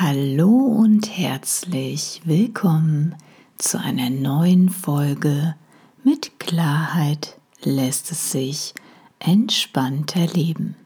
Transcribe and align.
Hallo 0.00 0.50
und 0.50 1.18
herzlich 1.18 2.22
willkommen 2.24 3.16
zu 3.56 3.80
einer 3.80 4.10
neuen 4.10 4.68
Folge 4.68 5.56
mit 6.04 6.38
Klarheit 6.38 7.36
lässt 7.62 8.12
es 8.12 8.30
sich 8.30 8.76
entspannter 9.18 10.28
leben. 10.28 10.76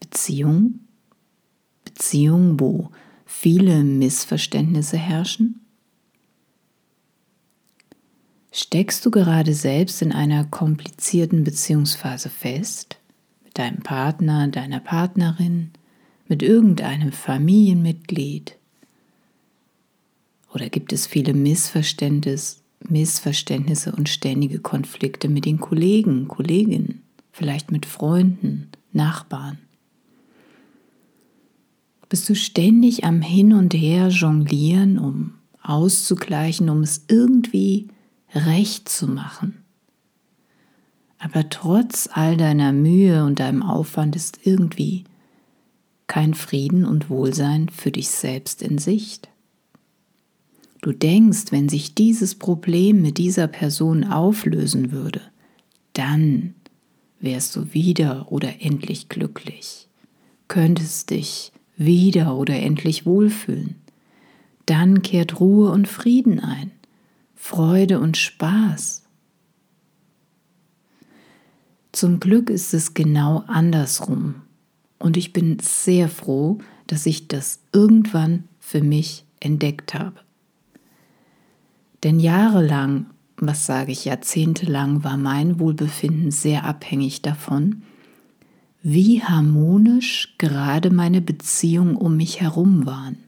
Beziehungen? 0.00 0.86
Beziehungen, 1.84 2.58
wo 2.58 2.90
viele 3.26 3.84
Missverständnisse 3.84 4.96
herrschen? 4.96 5.60
Steckst 8.52 9.04
du 9.06 9.10
gerade 9.10 9.54
selbst 9.54 10.02
in 10.02 10.12
einer 10.12 10.44
komplizierten 10.44 11.44
Beziehungsphase 11.44 12.30
fest? 12.30 12.99
Deinem 13.54 13.80
Partner, 13.80 14.48
deiner 14.48 14.80
Partnerin, 14.80 15.70
mit 16.28 16.42
irgendeinem 16.42 17.12
Familienmitglied? 17.12 18.56
Oder 20.54 20.68
gibt 20.68 20.92
es 20.92 21.06
viele 21.06 21.34
Missverständnisse, 21.34 22.58
Missverständnisse 22.88 23.92
und 23.92 24.08
ständige 24.08 24.58
Konflikte 24.60 25.28
mit 25.28 25.44
den 25.44 25.58
Kollegen, 25.58 26.28
Kolleginnen, 26.28 27.02
vielleicht 27.32 27.70
mit 27.70 27.86
Freunden, 27.86 28.68
Nachbarn? 28.92 29.58
Bist 32.08 32.28
du 32.28 32.34
ständig 32.34 33.04
am 33.04 33.22
Hin 33.22 33.52
und 33.52 33.72
Her 33.72 34.08
jonglieren, 34.08 34.98
um 34.98 35.34
auszugleichen, 35.62 36.68
um 36.68 36.82
es 36.82 37.04
irgendwie 37.08 37.88
recht 38.34 38.88
zu 38.88 39.06
machen? 39.06 39.59
Aber 41.20 41.48
trotz 41.50 42.08
all 42.12 42.38
deiner 42.38 42.72
Mühe 42.72 43.24
und 43.24 43.40
deinem 43.40 43.62
Aufwand 43.62 44.16
ist 44.16 44.40
irgendwie 44.42 45.04
kein 46.06 46.34
Frieden 46.34 46.84
und 46.86 47.10
Wohlsein 47.10 47.68
für 47.68 47.92
dich 47.92 48.08
selbst 48.08 48.62
in 48.62 48.78
Sicht. 48.78 49.28
Du 50.80 50.92
denkst, 50.92 51.52
wenn 51.52 51.68
sich 51.68 51.94
dieses 51.94 52.34
Problem 52.34 53.02
mit 53.02 53.18
dieser 53.18 53.46
Person 53.48 54.04
auflösen 54.04 54.92
würde, 54.92 55.20
dann 55.92 56.54
wärst 57.20 57.54
du 57.54 57.74
wieder 57.74 58.32
oder 58.32 58.62
endlich 58.62 59.10
glücklich, 59.10 59.88
könntest 60.48 61.10
dich 61.10 61.52
wieder 61.76 62.34
oder 62.36 62.54
endlich 62.56 63.04
wohlfühlen. 63.04 63.76
Dann 64.64 65.02
kehrt 65.02 65.38
Ruhe 65.38 65.70
und 65.70 65.86
Frieden 65.86 66.40
ein, 66.40 66.70
Freude 67.36 68.00
und 68.00 68.16
Spaß. 68.16 69.02
Zum 71.92 72.20
Glück 72.20 72.50
ist 72.50 72.72
es 72.74 72.94
genau 72.94 73.44
andersrum. 73.46 74.36
Und 74.98 75.16
ich 75.16 75.32
bin 75.32 75.58
sehr 75.60 76.08
froh, 76.08 76.58
dass 76.86 77.06
ich 77.06 77.28
das 77.28 77.60
irgendwann 77.72 78.44
für 78.58 78.82
mich 78.82 79.24
entdeckt 79.40 79.94
habe. 79.94 80.20
Denn 82.04 82.20
jahrelang, 82.20 83.06
was 83.36 83.66
sage 83.66 83.92
ich, 83.92 84.04
jahrzehntelang 84.04 85.02
war 85.02 85.16
mein 85.16 85.58
Wohlbefinden 85.58 86.30
sehr 86.30 86.64
abhängig 86.64 87.22
davon, 87.22 87.82
wie 88.82 89.22
harmonisch 89.22 90.34
gerade 90.38 90.90
meine 90.90 91.20
Beziehungen 91.20 91.96
um 91.96 92.16
mich 92.16 92.40
herum 92.40 92.86
waren. 92.86 93.18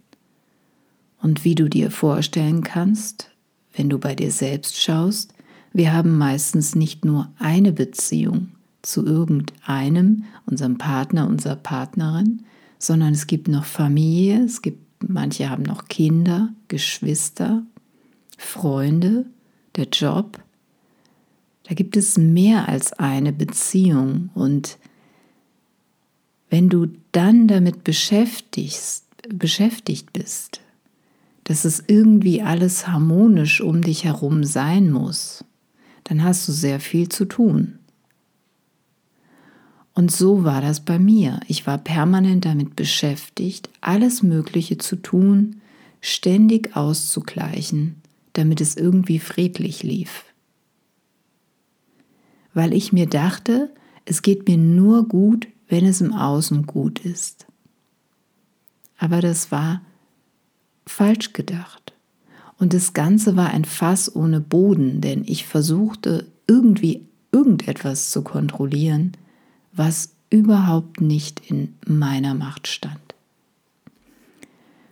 Und 1.21 1.45
wie 1.45 1.55
du 1.55 1.69
dir 1.69 1.91
vorstellen 1.91 2.63
kannst, 2.63 3.31
wenn 3.75 3.89
du 3.89 3.99
bei 3.99 4.15
dir 4.15 4.31
selbst 4.31 4.81
schaust, 4.81 5.35
wir 5.73 5.93
haben 5.93 6.19
meistens 6.19 6.75
nicht 6.75 7.05
nur 7.05 7.31
eine 7.39 7.73
Beziehung 7.73 8.49
zu 8.83 9.07
irgendeinem, 9.07 10.25
unserem 10.45 10.77
Partner, 10.77 11.29
unserer 11.29 11.57
Partnerin, 11.57 12.43
sondern 12.79 13.13
es 13.13 13.27
gibt 13.27 13.49
noch 13.49 13.65
Familie, 13.65 14.43
es 14.45 14.61
gibt, 14.61 15.09
manche 15.09 15.49
haben 15.49 15.63
noch 15.63 15.89
Kinder, 15.89 16.51
Geschwister, 16.69 17.63
Freunde, 18.37 19.27
der 19.77 19.87
Job. 19.89 20.43
Da 21.65 21.75
gibt 21.75 21.97
es 21.97 22.19
mehr 22.19 22.69
als 22.69 22.93
eine 22.93 23.33
Beziehung 23.33 24.31
und 24.35 24.79
wenn 26.51 26.69
du 26.69 26.89
dann 27.13 27.49
damit 27.49 27.83
beschäftigst, 27.83 29.07
beschäftigt 29.29 30.13
bist, 30.13 30.61
dass 31.45 31.65
es 31.65 31.83
irgendwie 31.87 32.43
alles 32.43 32.89
harmonisch 32.89 33.61
um 33.61 33.81
dich 33.81 34.05
herum 34.05 34.45
sein 34.45 34.91
muss, 34.91 35.45
dann 36.13 36.25
hast 36.25 36.47
du 36.47 36.53
sehr 36.53 36.79
viel 36.79 37.09
zu 37.09 37.25
tun. 37.25 37.79
Und 39.95 40.13
so 40.13 40.45
war 40.45 40.61
das 40.61 40.85
bei 40.85 40.99
mir. 40.99 41.41
Ich 41.49 41.67
war 41.67 41.79
permanent 41.79 42.45
damit 42.45 42.77
beschäftigt, 42.77 43.71
alles 43.81 44.23
Mögliche 44.23 44.77
zu 44.77 44.97
tun, 44.97 45.63
ständig 46.03 46.77
auszugleichen, 46.77 48.03
damit 48.35 48.61
es 48.61 48.77
irgendwie 48.77 49.21
friedlich 49.21 49.83
lief. 49.83 50.27
Weil 52.53 52.75
ich 52.75 52.93
mir 52.93 53.07
dachte, 53.07 53.73
es 54.05 54.21
geht 54.21 54.47
mir 54.47 54.59
nur 54.59 55.09
gut, 55.09 55.49
wenn 55.69 55.87
es 55.87 56.03
im 56.03 56.13
Außen 56.13 56.67
gut 56.67 56.99
ist. 56.99 57.47
Aber 58.99 59.23
das 59.23 59.51
war 59.51 59.81
falsch 60.85 61.33
gedacht. 61.33 61.82
Und 62.59 62.75
das 62.75 62.93
Ganze 62.93 63.37
war 63.37 63.51
ein 63.51 63.65
Fass 63.65 64.15
ohne 64.15 64.41
Boden, 64.41 65.01
denn 65.01 65.25
ich 65.27 65.47
versuchte 65.47 66.27
irgendwie 66.47 67.07
irgendetwas 67.33 68.11
zu 68.11 68.23
kontrollieren, 68.23 69.13
was 69.73 70.15
überhaupt 70.31 71.01
nicht 71.01 71.51
in 71.51 71.75
meiner 71.87 72.35
Macht 72.35 72.69
stand. 72.69 72.99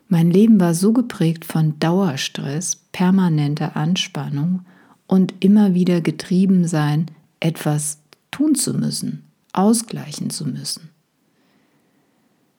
Mein 0.08 0.30
Leben 0.30 0.58
war 0.58 0.74
so 0.74 0.92
geprägt 0.92 1.44
von 1.44 1.78
Dauerstress, 1.78 2.76
permanenter 2.90 3.76
Anspannung 3.76 4.64
und 5.06 5.34
immer 5.38 5.72
wieder 5.74 6.00
getrieben 6.00 6.66
sein, 6.66 7.06
etwas 7.38 7.98
tun 8.30 8.54
zu 8.54 8.74
müssen, 8.74 9.22
ausgleichen 9.52 10.30
zu 10.30 10.46
müssen. 10.46 10.90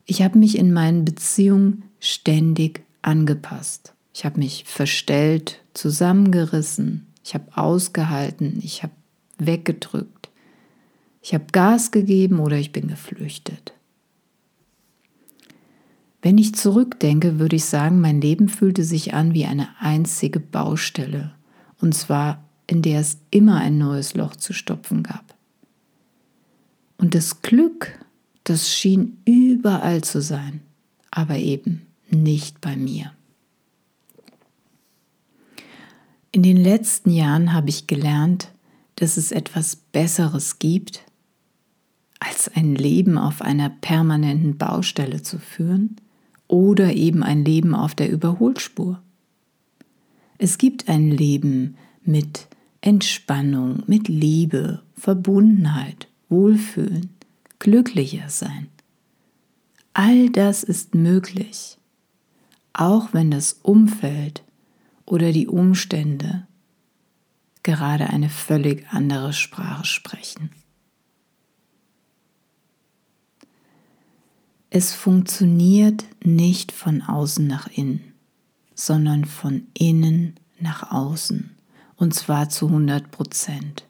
Ich 0.06 0.22
habe 0.22 0.38
mich 0.38 0.58
in 0.58 0.74
meinen 0.74 1.06
Beziehungen 1.06 1.84
ständig 2.00 2.84
angepasst. 3.02 3.94
Ich 4.14 4.26
habe 4.26 4.40
mich 4.40 4.66
verstellt, 4.66 5.62
zusammengerissen, 5.74 7.08
ich 7.24 7.34
habe 7.34 7.46
ausgehalten, 7.56 8.60
ich 8.64 8.84
habe 8.84 8.94
weggedrückt, 9.38 10.30
ich 11.22 11.34
habe 11.34 11.46
Gas 11.52 11.92
gegeben 11.92 12.40
oder 12.40 12.58
ich 12.58 12.72
bin 12.72 12.88
geflüchtet. 12.88 13.74
Wenn 16.22 16.38
ich 16.38 16.54
zurückdenke, 16.54 17.40
würde 17.40 17.56
ich 17.56 17.66
sagen, 17.66 18.00
mein 18.00 18.22
Leben 18.22 18.48
fühlte 18.48 18.84
sich 18.84 19.14
an 19.14 19.34
wie 19.34 19.46
eine 19.46 19.70
einzige 19.80 20.40
Baustelle, 20.40 21.34
und 21.80 21.96
zwar 21.96 22.44
in 22.68 22.82
der 22.82 23.02
es 23.02 23.18
immer 23.32 23.58
ein 23.58 23.78
neues 23.78 24.14
Loch 24.14 24.36
zu 24.36 24.54
stopfen 24.54 25.04
gab. 25.04 25.36
Und 26.98 27.16
das 27.16 27.42
Glück, 27.42 28.00
das 28.44 28.70
schien 28.70 29.18
überall 29.26 30.04
zu 30.04 30.22
sein, 30.22 30.62
aber 31.10 31.38
eben 31.38 31.88
nicht 32.10 32.62
bei 32.62 32.76
mir. 32.76 33.12
In 36.34 36.44
den 36.44 36.56
letzten 36.56 37.10
Jahren 37.10 37.52
habe 37.52 37.70
ich 37.70 37.88
gelernt, 37.88 38.52
dass 38.96 39.18
es 39.18 39.34
etwas 39.34 39.76
Besseres 39.76 40.60
gibt, 40.60 41.04
als 42.20 42.50
ein 42.56 42.76
Leben 42.76 43.18
auf 43.18 43.42
einer 43.42 43.70
permanenten 43.70 44.58
Baustelle 44.58 45.24
zu 45.24 45.40
führen 45.40 45.98
oder 46.48 46.94
eben 46.94 47.22
ein 47.24 47.44
Leben 47.44 47.76
auf 47.76 47.96
der 47.96 48.10
Überholspur. 48.10 49.02
Es 50.38 50.58
gibt 50.58 50.88
ein 50.88 51.12
Leben 51.12 51.76
mit 52.04 52.48
Entspannung, 52.80 53.84
mit 53.88 54.08
Liebe, 54.08 54.82
Verbundenheit, 54.96 56.08
Wohlfühlen, 56.30 57.10
glücklicher 57.60 58.30
sein. 58.30 58.68
All 59.94 60.30
das 60.30 60.64
ist 60.64 60.96
möglich, 60.96 61.78
auch 62.72 63.10
wenn 63.12 63.32
das 63.32 63.60
Umfeld 63.64 64.44
oder 65.12 65.34
die 65.34 65.48
Umstände 65.48 66.48
gerade 67.64 68.10
eine 68.10 68.30
völlig 68.30 68.88
andere 68.92 69.34
Sprache 69.34 69.84
sprechen. 69.84 70.52
Es 74.70 74.94
funktioniert 74.94 76.06
nicht 76.24 76.72
von 76.72 77.02
außen 77.02 77.46
nach 77.46 77.68
innen, 77.68 78.14
sondern 78.74 79.26
von 79.26 79.68
innen 79.78 80.36
nach 80.62 80.92
außen 80.92 81.58
und 81.98 82.14
zwar 82.14 82.48
zu 82.48 82.68
100 82.68 83.12
Prozent. 83.12 83.86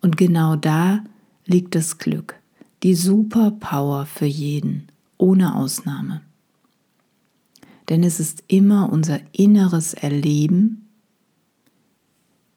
Und 0.00 0.16
genau 0.16 0.56
da 0.56 1.04
liegt 1.46 1.76
das 1.76 1.98
Glück, 1.98 2.34
die 2.82 2.96
Superpower 2.96 4.06
für 4.06 4.26
jeden, 4.26 4.88
ohne 5.18 5.54
Ausnahme. 5.54 6.20
Denn 7.92 8.04
es 8.04 8.20
ist 8.20 8.44
immer 8.48 8.90
unser 8.90 9.20
inneres 9.32 9.92
Erleben, 9.92 10.88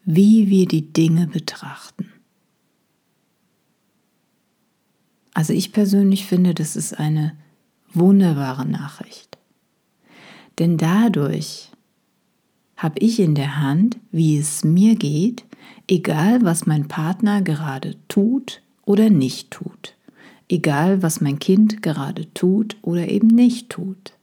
wie 0.06 0.50
wir 0.50 0.66
die 0.66 0.94
Dinge 0.94 1.28
betrachten. 1.28 2.10
Also 5.34 5.52
ich 5.52 5.74
persönlich 5.74 6.26
finde, 6.26 6.54
das 6.54 6.78
ist 6.78 6.98
eine 6.98 7.36
wunderbare 7.92 8.66
Nachricht. 8.66 9.38
Denn 10.58 10.78
dadurch 10.78 11.70
habe 12.78 13.00
ich 13.00 13.20
in 13.20 13.36
der 13.36 13.60
Hand, 13.62 13.98
wie 14.14 14.38
es 14.38 14.64
mir 14.64 14.96
geht, 14.96 15.44
egal 15.90 16.44
was 16.44 16.66
mein 16.66 16.88
Partner 16.88 17.42
gerade 17.42 17.98
tut 18.08 18.62
oder 18.86 19.10
nicht 19.10 19.52
tut, 19.52 19.98
egal 20.48 21.04
was 21.04 21.20
mein 21.20 21.40
Kind 21.40 21.82
gerade 21.82 22.34
tut 22.34 22.78
oder 22.84 23.10
eben 23.10 23.28
nicht 23.28 23.70
tut, 23.70 24.15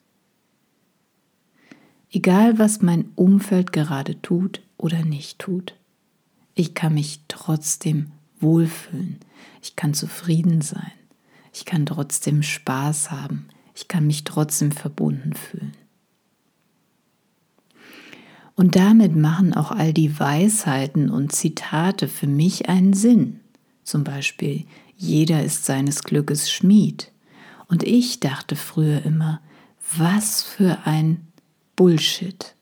egal 2.12 2.58
was 2.58 2.82
mein 2.82 3.06
Umfeld 3.16 3.72
gerade 3.72 4.20
tut 4.22 4.62
oder 4.76 5.04
nicht 5.04 5.38
tut. 5.38 5.74
Ich 6.54 6.74
kann 6.74 6.94
mich 6.94 7.20
trotzdem 7.28 8.12
wohlfühlen, 8.38 9.18
ich 9.62 9.76
kann 9.76 9.94
zufrieden 9.94 10.60
sein, 10.60 10.92
ich 11.52 11.64
kann 11.64 11.86
trotzdem 11.86 12.42
Spaß 12.42 13.10
haben, 13.10 13.48
ich 13.74 13.88
kann 13.88 14.06
mich 14.06 14.24
trotzdem 14.24 14.70
verbunden 14.70 15.32
fühlen. 15.32 15.72
Und 18.54 18.76
damit 18.76 19.16
machen 19.16 19.54
auch 19.54 19.70
all 19.70 19.94
die 19.94 20.20
Weisheiten 20.20 21.10
und 21.10 21.32
Zitate 21.32 22.06
für 22.06 22.26
mich 22.26 22.68
einen 22.68 22.92
Sinn. 22.92 23.40
Zum 23.82 24.04
Beispiel, 24.04 24.66
jeder 24.94 25.42
ist 25.42 25.64
seines 25.64 26.04
Glückes 26.04 26.50
Schmied. 26.50 27.10
Und 27.66 27.82
ich 27.82 28.20
dachte 28.20 28.54
früher 28.54 29.02
immer, 29.04 29.40
was 29.96 30.42
für 30.42 30.80
ein 30.84 31.31
Bullshit. 31.82 32.54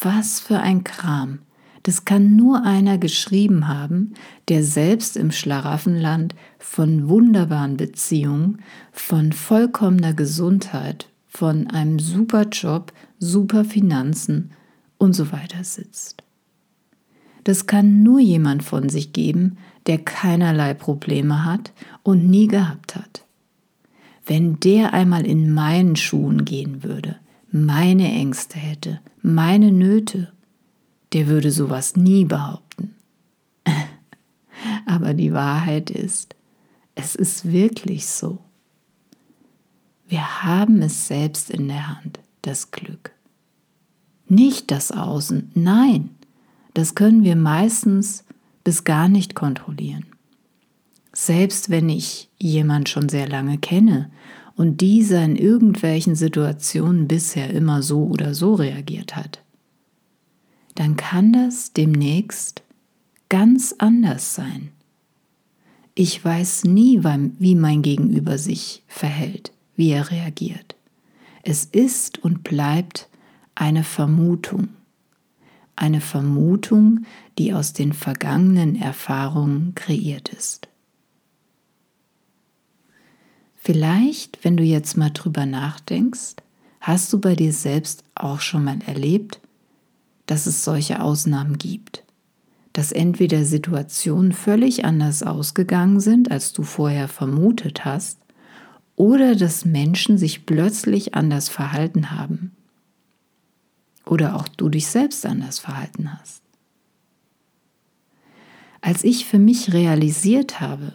Was 0.00 0.40
für 0.40 0.58
ein 0.58 0.82
Kram. 0.82 1.40
Das 1.82 2.06
kann 2.06 2.36
nur 2.36 2.64
einer 2.64 2.96
geschrieben 2.96 3.68
haben, 3.68 4.14
der 4.48 4.64
selbst 4.64 5.18
im 5.18 5.30
Schlaraffenland 5.30 6.34
von 6.58 7.10
wunderbaren 7.10 7.76
Beziehungen, 7.76 8.62
von 8.92 9.34
vollkommener 9.34 10.14
Gesundheit, 10.14 11.10
von 11.28 11.66
einem 11.66 11.98
super 11.98 12.46
Job, 12.48 12.94
super 13.18 13.62
Finanzen, 13.62 14.52
und 14.96 15.12
so 15.12 15.30
weiter 15.30 15.62
sitzt. 15.62 16.22
Das 17.44 17.66
kann 17.66 18.02
nur 18.02 18.20
jemand 18.20 18.62
von 18.62 18.88
sich 18.88 19.12
geben, 19.12 19.58
der 19.86 19.98
keinerlei 19.98 20.72
Probleme 20.72 21.44
hat 21.44 21.74
und 22.02 22.30
nie 22.30 22.46
gehabt 22.46 22.96
hat. 22.96 23.26
Wenn 24.24 24.58
der 24.60 24.94
einmal 24.94 25.26
in 25.26 25.52
meinen 25.52 25.96
Schuhen 25.96 26.46
gehen 26.46 26.82
würde, 26.82 27.18
meine 27.54 28.10
Ängste 28.10 28.58
hätte, 28.58 29.00
meine 29.22 29.70
Nöte, 29.70 30.32
der 31.12 31.28
würde 31.28 31.52
sowas 31.52 31.94
nie 31.94 32.24
behaupten. 32.24 32.96
Aber 34.86 35.14
die 35.14 35.32
Wahrheit 35.32 35.88
ist, 35.88 36.34
es 36.96 37.14
ist 37.14 37.52
wirklich 37.52 38.06
so. 38.06 38.40
Wir 40.08 40.42
haben 40.42 40.82
es 40.82 41.06
selbst 41.06 41.48
in 41.48 41.68
der 41.68 41.96
Hand, 41.96 42.18
das 42.42 42.72
Glück. 42.72 43.12
Nicht 44.26 44.72
das 44.72 44.90
Außen, 44.90 45.52
nein, 45.54 46.10
das 46.74 46.96
können 46.96 47.22
wir 47.22 47.36
meistens 47.36 48.24
bis 48.64 48.82
gar 48.82 49.08
nicht 49.08 49.36
kontrollieren. 49.36 50.06
Selbst 51.12 51.70
wenn 51.70 51.88
ich 51.88 52.28
jemand 52.36 52.88
schon 52.88 53.08
sehr 53.08 53.28
lange 53.28 53.58
kenne 53.58 54.10
und 54.56 54.80
dieser 54.80 55.24
in 55.24 55.36
irgendwelchen 55.36 56.14
Situationen 56.14 57.08
bisher 57.08 57.50
immer 57.50 57.82
so 57.82 58.04
oder 58.04 58.34
so 58.34 58.54
reagiert 58.54 59.16
hat, 59.16 59.42
dann 60.74 60.96
kann 60.96 61.32
das 61.32 61.72
demnächst 61.72 62.62
ganz 63.28 63.74
anders 63.78 64.34
sein. 64.34 64.70
Ich 65.94 66.24
weiß 66.24 66.64
nie, 66.64 67.04
wie 67.04 67.54
mein 67.54 67.82
Gegenüber 67.82 68.38
sich 68.38 68.82
verhält, 68.88 69.52
wie 69.76 69.90
er 69.90 70.10
reagiert. 70.10 70.74
Es 71.42 71.64
ist 71.64 72.18
und 72.24 72.42
bleibt 72.42 73.08
eine 73.54 73.84
Vermutung. 73.84 74.68
Eine 75.76 76.00
Vermutung, 76.00 77.04
die 77.38 77.52
aus 77.52 77.72
den 77.72 77.92
vergangenen 77.92 78.76
Erfahrungen 78.76 79.74
kreiert 79.74 80.30
ist. 80.30 80.68
Vielleicht, 83.64 84.44
wenn 84.44 84.58
du 84.58 84.62
jetzt 84.62 84.98
mal 84.98 85.08
drüber 85.08 85.46
nachdenkst, 85.46 86.34
hast 86.82 87.10
du 87.14 87.18
bei 87.18 87.34
dir 87.34 87.50
selbst 87.50 88.04
auch 88.14 88.40
schon 88.40 88.62
mal 88.62 88.80
erlebt, 88.84 89.40
dass 90.26 90.44
es 90.44 90.64
solche 90.64 91.00
Ausnahmen 91.00 91.56
gibt, 91.56 92.04
dass 92.74 92.92
entweder 92.92 93.46
Situationen 93.46 94.32
völlig 94.32 94.84
anders 94.84 95.22
ausgegangen 95.22 95.98
sind, 96.00 96.30
als 96.30 96.52
du 96.52 96.62
vorher 96.62 97.08
vermutet 97.08 97.86
hast, 97.86 98.18
oder 98.96 99.34
dass 99.34 99.64
Menschen 99.64 100.18
sich 100.18 100.44
plötzlich 100.44 101.14
anders 101.14 101.48
verhalten 101.48 102.10
haben, 102.10 102.52
oder 104.04 104.36
auch 104.36 104.46
du 104.46 104.68
dich 104.68 104.88
selbst 104.88 105.24
anders 105.24 105.58
verhalten 105.58 106.12
hast. 106.12 106.42
Als 108.82 109.04
ich 109.04 109.24
für 109.24 109.38
mich 109.38 109.72
realisiert 109.72 110.60
habe, 110.60 110.92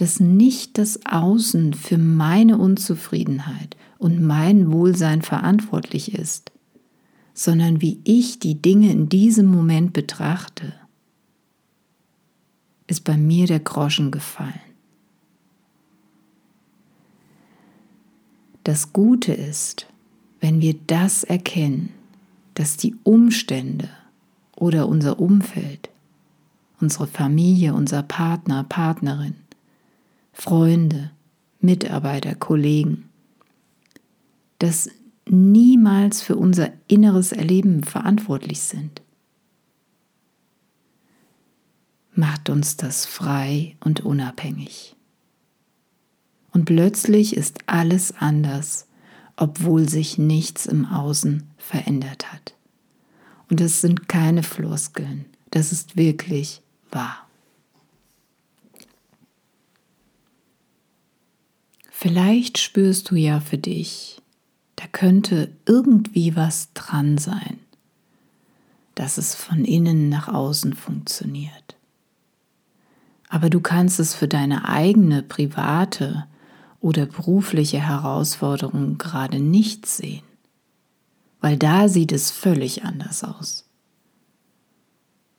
dass 0.00 0.18
nicht 0.18 0.78
das 0.78 1.04
Außen 1.04 1.74
für 1.74 1.98
meine 1.98 2.56
Unzufriedenheit 2.56 3.76
und 3.98 4.22
mein 4.22 4.72
Wohlsein 4.72 5.20
verantwortlich 5.20 6.14
ist, 6.14 6.52
sondern 7.34 7.82
wie 7.82 8.00
ich 8.04 8.38
die 8.38 8.62
Dinge 8.62 8.90
in 8.92 9.10
diesem 9.10 9.44
Moment 9.44 9.92
betrachte, 9.92 10.72
ist 12.86 13.04
bei 13.04 13.18
mir 13.18 13.46
der 13.46 13.60
Groschen 13.60 14.10
gefallen. 14.10 14.62
Das 18.64 18.94
Gute 18.94 19.34
ist, 19.34 19.86
wenn 20.40 20.62
wir 20.62 20.76
das 20.86 21.24
erkennen, 21.24 21.90
dass 22.54 22.78
die 22.78 22.96
Umstände 23.02 23.90
oder 24.56 24.88
unser 24.88 25.20
Umfeld, 25.20 25.90
unsere 26.80 27.06
Familie, 27.06 27.74
unser 27.74 28.02
Partner, 28.02 28.64
Partnerin, 28.64 29.34
Freunde, 30.32 31.10
Mitarbeiter, 31.60 32.34
Kollegen, 32.34 33.10
dass 34.58 34.90
niemals 35.26 36.22
für 36.22 36.36
unser 36.36 36.72
inneres 36.88 37.32
Erleben 37.32 37.84
verantwortlich 37.84 38.60
sind. 38.60 39.02
Macht 42.14 42.50
uns 42.50 42.76
das 42.76 43.06
frei 43.06 43.76
und 43.80 44.00
unabhängig. 44.00 44.96
Und 46.52 46.64
plötzlich 46.64 47.36
ist 47.36 47.60
alles 47.66 48.12
anders, 48.18 48.88
obwohl 49.36 49.88
sich 49.88 50.18
nichts 50.18 50.66
im 50.66 50.84
Außen 50.84 51.48
verändert 51.56 52.32
hat. 52.32 52.54
Und 53.48 53.60
das 53.60 53.80
sind 53.80 54.08
keine 54.08 54.42
Floskeln, 54.42 55.24
das 55.50 55.72
ist 55.72 55.96
wirklich 55.96 56.62
wahr. 56.90 57.29
Vielleicht 62.02 62.56
spürst 62.56 63.10
du 63.10 63.14
ja 63.14 63.40
für 63.40 63.58
dich, 63.58 64.22
da 64.76 64.86
könnte 64.90 65.52
irgendwie 65.66 66.34
was 66.34 66.72
dran 66.72 67.18
sein, 67.18 67.58
dass 68.94 69.18
es 69.18 69.34
von 69.34 69.66
innen 69.66 70.08
nach 70.08 70.26
außen 70.26 70.72
funktioniert. 70.72 71.76
Aber 73.28 73.50
du 73.50 73.60
kannst 73.60 74.00
es 74.00 74.14
für 74.14 74.28
deine 74.28 74.66
eigene 74.66 75.22
private 75.22 76.24
oder 76.80 77.04
berufliche 77.04 77.86
Herausforderung 77.86 78.96
gerade 78.96 79.38
nicht 79.38 79.84
sehen, 79.84 80.24
weil 81.42 81.58
da 81.58 81.90
sieht 81.90 82.12
es 82.12 82.30
völlig 82.30 82.82
anders 82.82 83.24
aus. 83.24 83.66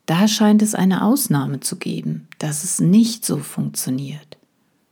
Da 0.05 0.27
scheint 0.27 0.61
es 0.61 0.75
eine 0.75 1.03
Ausnahme 1.03 1.59
zu 1.59 1.77
geben, 1.77 2.27
dass 2.37 2.63
es 2.63 2.79
nicht 2.79 3.25
so 3.25 3.37
funktioniert, 3.37 4.37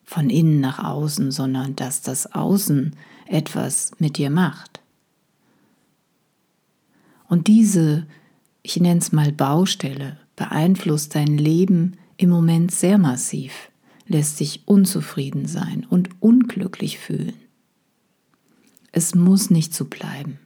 von 0.10 0.32
innen 0.32 0.60
nach 0.60 0.84
außen, 0.84 1.30
sondern 1.30 1.76
dass 1.76 2.02
das 2.02 2.34
Außen 2.34 2.96
etwas 3.28 3.92
mit 4.00 4.18
dir 4.18 4.32
macht. 4.32 4.80
Und 7.28 7.46
diese, 7.46 8.08
ich 8.64 8.80
nenne 8.80 9.02
es 9.02 9.12
mal 9.12 9.32
Baustelle, 9.32 10.18
beeinflusst 10.36 11.14
dein 11.14 11.38
Leben 11.38 11.98
im 12.18 12.32
Moment 12.32 12.72
sehr 12.72 12.98
massiv 12.98 13.70
lässt 14.08 14.38
sich 14.38 14.68
unzufrieden 14.68 15.46
sein 15.46 15.86
und 15.88 16.10
unglücklich 16.20 16.98
fühlen. 16.98 17.36
Es 18.92 19.14
muss 19.14 19.52
nicht 19.52 19.76
so 19.76 19.86
bleiben. 19.86 20.40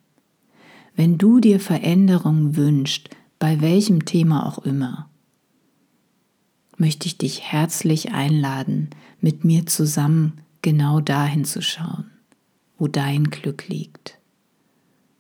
Wenn 0.94 1.18
du 1.18 1.40
dir 1.40 1.62
Veränderung 1.62 2.58
wünschst, 2.58 3.10
bei 3.40 3.62
welchem 3.62 4.04
Thema 4.04 4.46
auch 4.46 4.60
immer, 4.60 5.10
möchte 6.80 7.08
ich 7.08 7.18
dich 7.18 7.42
herzlich 7.42 8.12
einladen, 8.12 8.92
mit 9.22 9.44
mir 9.44 9.66
zusammen 9.66 10.42
genau 10.62 11.00
dahin 11.00 11.46
zu 11.46 11.62
schauen, 11.62 12.12
wo 12.78 12.88
dein 12.88 13.30
Glück 13.30 13.68
liegt 13.68 14.20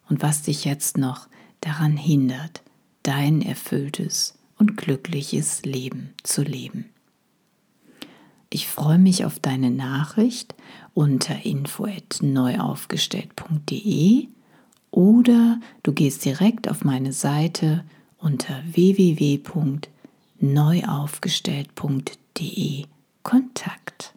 und 0.10 0.22
was 0.22 0.44
dich 0.44 0.66
jetzt 0.66 0.98
noch 0.98 1.28
daran 1.62 1.98
hindert, 1.98 2.62
dein 3.04 3.42
erfülltes 3.42 4.38
und 4.58 4.76
glückliches 4.78 5.64
Leben 5.64 6.14
zu 6.24 6.44
leben. 6.44 6.90
Ich 8.50 8.68
freue 8.68 9.00
mich 9.00 9.26
auf 9.26 9.40
deine 9.40 9.72
Nachricht 9.72 10.54
unter 10.94 11.46
info@neuaufgestellt.de 11.46 14.28
oder 14.92 15.60
du 15.82 15.94
gehst 15.94 16.24
direkt 16.24 16.70
auf 16.70 16.84
meine 16.84 17.14
Seite 17.14 17.84
unter 18.20 18.62
www.neuaufgestellt.de 18.72 19.93
Kontakt. 23.24 24.14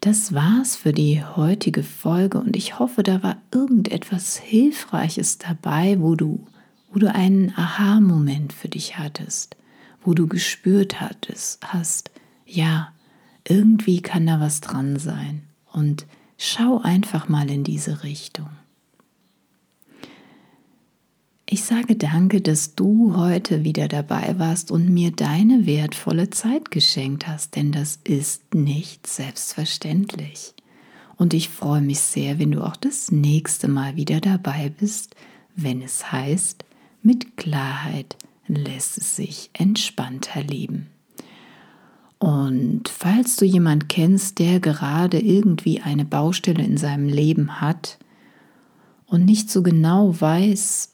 Das 0.00 0.32
war's 0.32 0.76
für 0.76 0.92
die 0.92 1.24
heutige 1.24 1.82
Folge 1.82 2.38
und 2.38 2.54
ich 2.54 2.78
hoffe, 2.78 3.02
da 3.02 3.22
war 3.22 3.36
irgendetwas 3.52 4.36
Hilfreiches 4.36 5.38
dabei, 5.38 6.00
wo 6.00 6.14
du, 6.14 6.46
wo 6.92 6.98
du 6.98 7.12
einen 7.12 7.52
Aha-Moment 7.56 8.52
für 8.52 8.68
dich 8.68 8.96
hattest 8.98 9.56
wo 10.08 10.14
du 10.14 10.26
gespürt 10.26 11.02
hattest, 11.02 11.62
hast, 11.72 12.10
ja, 12.46 12.94
irgendwie 13.46 14.00
kann 14.00 14.26
da 14.26 14.40
was 14.40 14.62
dran 14.62 14.98
sein. 14.98 15.42
Und 15.70 16.06
schau 16.38 16.80
einfach 16.80 17.28
mal 17.28 17.50
in 17.50 17.62
diese 17.62 18.02
Richtung. 18.04 18.48
Ich 21.50 21.64
sage 21.64 21.96
danke, 21.96 22.42
dass 22.42 22.74
du 22.74 23.16
heute 23.16 23.64
wieder 23.64 23.88
dabei 23.88 24.38
warst 24.38 24.70
und 24.70 24.90
mir 24.90 25.12
deine 25.12 25.64
wertvolle 25.64 26.28
Zeit 26.28 26.70
geschenkt 26.70 27.26
hast, 27.26 27.56
denn 27.56 27.72
das 27.72 27.98
ist 28.04 28.54
nicht 28.54 29.06
selbstverständlich. 29.06 30.52
Und 31.16 31.32
ich 31.32 31.48
freue 31.48 31.80
mich 31.80 32.00
sehr, 32.00 32.38
wenn 32.38 32.50
du 32.50 32.62
auch 32.62 32.76
das 32.76 33.10
nächste 33.10 33.66
Mal 33.66 33.96
wieder 33.96 34.20
dabei 34.20 34.70
bist, 34.78 35.16
wenn 35.56 35.80
es 35.80 36.12
heißt, 36.12 36.66
mit 37.02 37.38
Klarheit 37.38 38.18
lässt 38.46 38.98
es 38.98 39.16
sich 39.16 39.48
entspannter 39.54 40.42
leben. 40.42 40.88
Und 42.18 42.90
falls 42.90 43.36
du 43.36 43.46
jemand 43.46 43.88
kennst, 43.88 44.38
der 44.38 44.60
gerade 44.60 45.18
irgendwie 45.18 45.80
eine 45.80 46.04
Baustelle 46.04 46.62
in 46.62 46.76
seinem 46.76 47.08
Leben 47.08 47.62
hat 47.62 47.98
und 49.06 49.24
nicht 49.24 49.50
so 49.50 49.62
genau 49.62 50.20
weiß, 50.20 50.90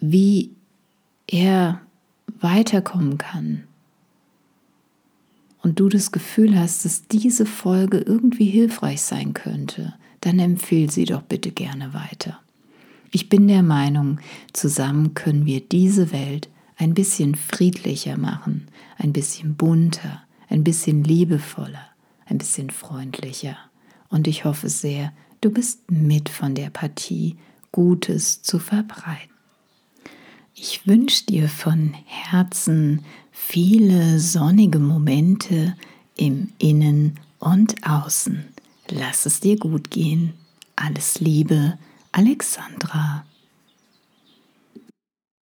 wie 0.00 0.52
er 1.26 1.80
weiterkommen 2.40 3.18
kann, 3.18 3.64
und 5.62 5.80
du 5.80 5.88
das 5.88 6.12
Gefühl 6.12 6.58
hast, 6.58 6.84
dass 6.84 7.08
diese 7.08 7.44
Folge 7.44 7.98
irgendwie 7.98 8.46
hilfreich 8.46 9.02
sein 9.02 9.34
könnte, 9.34 9.94
dann 10.20 10.38
empfehle 10.38 10.90
sie 10.90 11.04
doch 11.04 11.22
bitte 11.22 11.50
gerne 11.50 11.94
weiter. 11.94 12.40
Ich 13.10 13.28
bin 13.28 13.48
der 13.48 13.62
Meinung, 13.62 14.20
zusammen 14.52 15.14
können 15.14 15.46
wir 15.46 15.60
diese 15.60 16.12
Welt 16.12 16.48
ein 16.76 16.94
bisschen 16.94 17.34
friedlicher 17.34 18.16
machen, 18.16 18.68
ein 18.96 19.12
bisschen 19.12 19.56
bunter, 19.56 20.22
ein 20.48 20.64
bisschen 20.64 21.04
liebevoller, 21.04 21.86
ein 22.26 22.38
bisschen 22.38 22.70
freundlicher. 22.70 23.56
Und 24.08 24.26
ich 24.26 24.44
hoffe 24.44 24.68
sehr, 24.68 25.12
du 25.40 25.50
bist 25.50 25.90
mit 25.90 26.28
von 26.28 26.54
der 26.54 26.70
Partie, 26.70 27.36
Gutes 27.72 28.42
zu 28.42 28.58
verbreiten. 28.58 29.37
Ich 30.60 30.88
wünsche 30.88 31.24
dir 31.24 31.48
von 31.48 31.94
Herzen 32.04 33.04
viele 33.30 34.18
sonnige 34.18 34.80
Momente 34.80 35.76
im 36.16 36.48
Innen 36.58 37.20
und 37.38 37.76
Außen. 37.88 38.44
Lass 38.88 39.24
es 39.24 39.38
dir 39.38 39.56
gut 39.56 39.92
gehen. 39.92 40.32
Alles 40.74 41.20
Liebe, 41.20 41.78
Alexandra. 42.10 43.24